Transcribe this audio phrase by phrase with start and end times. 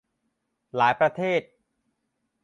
[0.75, 1.41] หลายประเทศ